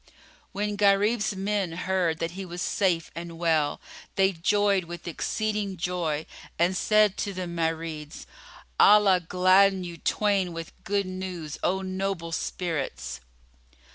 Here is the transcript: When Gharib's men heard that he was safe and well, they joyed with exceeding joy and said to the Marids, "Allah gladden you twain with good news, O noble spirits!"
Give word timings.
When 0.51 0.77
Gharib's 0.77 1.35
men 1.35 1.73
heard 1.73 2.17
that 2.17 2.31
he 2.31 2.43
was 2.43 2.59
safe 2.63 3.11
and 3.13 3.37
well, 3.37 3.79
they 4.15 4.31
joyed 4.31 4.85
with 4.85 5.07
exceeding 5.07 5.77
joy 5.77 6.25
and 6.57 6.75
said 6.75 7.17
to 7.17 7.33
the 7.33 7.45
Marids, 7.45 8.25
"Allah 8.79 9.19
gladden 9.19 9.83
you 9.83 9.97
twain 9.97 10.53
with 10.53 10.73
good 10.85 11.05
news, 11.05 11.59
O 11.61 11.83
noble 11.83 12.31
spirits!" 12.31 13.19